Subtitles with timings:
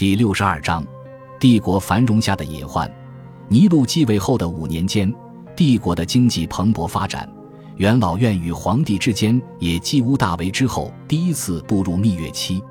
[0.00, 0.82] 第六十二章，
[1.38, 2.90] 帝国繁荣下的隐患。
[3.50, 5.14] 尼禄继位后的五年间，
[5.54, 7.30] 帝国的经济蓬勃发展。
[7.76, 12.64] 元老院与皇帝之间也继屋大维之后第一次步入蜜月期。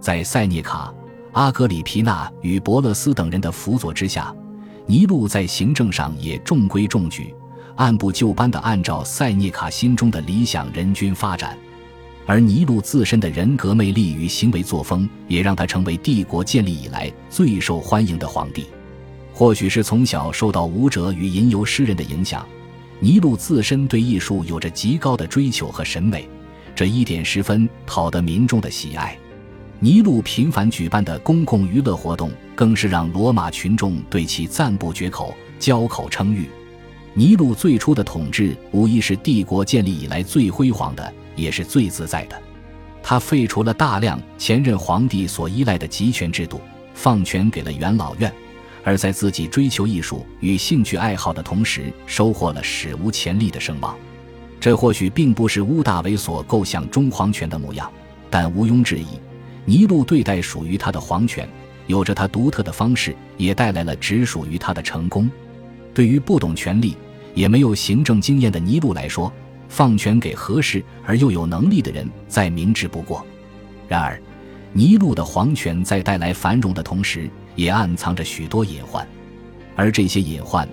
[0.00, 0.94] 在塞涅卡、
[1.32, 4.32] 阿格里皮娜与伯勒斯等人的辅佐之下，
[4.86, 7.34] 尼禄在行政上也中规中矩，
[7.74, 11.58] 按部就班地按照塞涅卡心中的理想人均发展。
[12.28, 18.66] 而尼禄自身的人格魅力与行为作风，也让他成为帝国建立以来最受欢迎的皇帝。
[19.32, 22.46] 或许是从小受到舞者与吟游诗人的影响，
[23.00, 26.28] 尼禄自身对艺术有着极高的追求和审美，
[26.74, 29.16] 这一点十分讨得民众的喜爱。
[29.80, 36.44] 尼禄频繁举办的公共娱乐活动，更是让罗马群众对其赞不绝口、交口称誉。
[37.14, 41.10] 尼禄最初的统治，无疑是帝国建立以来最辉煌的。
[41.38, 42.36] 也是最自在的，
[43.02, 46.60] 他废除了大量前任皇帝所依赖的集权制度，
[46.92, 48.32] 放权给了元老院，
[48.82, 53.96] 而在自己追求艺术与兴趣爱好的同时，收获了史无前例的声望。
[54.60, 57.90] 这或许并不是乌大维所构想中皇权的模样，
[58.28, 59.06] 但毋庸置疑，
[59.64, 61.48] 尼禄对待属于他的皇权，
[61.86, 65.30] 有着他独特的方式，也带来了只属于他的成功。
[65.94, 66.96] 对于不懂权力，
[67.34, 69.32] 也没有行政经验的尼禄来说，
[69.68, 73.24] 放权给合适而又有能力的人，再明智不过。
[73.86, 74.20] 然而，
[74.72, 79.06] 尼禄的皇权在带来繁荣的同时，也暗藏着许多隐患，
[79.76, 80.68] 而这些隐患，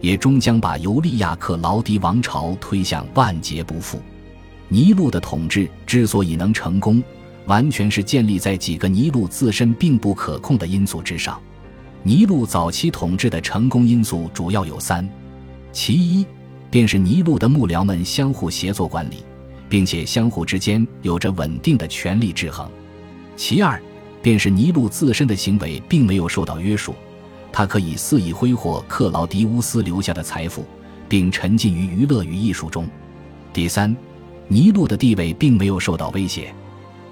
[0.00, 4.00] 也终将把尤利亚克劳迪王朝推向万劫不复。
[4.68, 7.02] 尼禄的统治之所以能成功，
[7.46, 11.40] 完全是建立在几个尼禄自身并不可控的因素之上。
[12.02, 15.08] 尼禄早期统治的成功因素主要有三，
[15.72, 16.26] 其一。
[16.70, 19.24] 便是尼禄的幕僚们相互协作管理，
[19.68, 22.68] 并且相互之间有着稳定的权力制衡。
[23.36, 23.80] 其二，
[24.20, 26.94] 便是尼禄自身的行为并没有受到约束，
[27.52, 30.64] 他可以肆意挥霍克劳迪乌斯留下的财富，
[31.08, 32.88] 并沉浸于娱乐与艺术中。
[33.52, 33.96] 第三，
[34.46, 36.52] 尼禄的地位并没有受到威胁，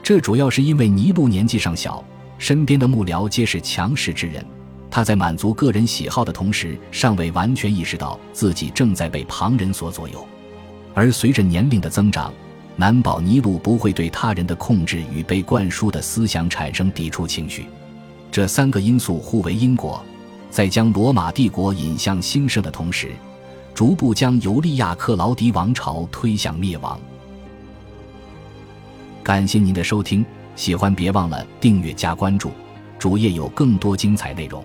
[0.02, 2.04] 这主要是因为尼禄年纪尚小，
[2.38, 4.44] 身边的幕僚皆是强势之人。
[4.96, 10.26] 他在满足个人喜好的同时，尚未完全意识到自己正在被旁人所左右，
[10.94, 12.32] 而随着年龄的增长，
[12.76, 17.66] 难保尼禄不会对他人的控制与被灌输的思想产生抵触情绪。
[18.32, 20.02] 这三个因素互为因果，
[20.50, 23.10] 在将罗马帝国引向兴盛的同时，
[23.74, 26.98] 逐步将尤利亚克劳迪王朝推向灭亡。
[29.22, 30.24] 感谢您的收听，
[30.54, 32.50] 喜欢别忘了订阅加关注，
[32.98, 34.64] 主页有更多精彩内容。